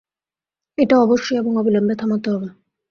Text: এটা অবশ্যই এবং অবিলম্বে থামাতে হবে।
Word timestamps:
এটা 0.77 0.95
অবশ্যই 0.99 1.37
এবং 1.37 1.51
অবিলম্বে 1.57 1.95
থামাতে 1.95 2.27
হবে। 2.29 2.49